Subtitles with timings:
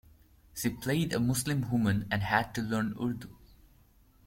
[0.55, 3.37] She played a Muslim woman and had to learn Urdu.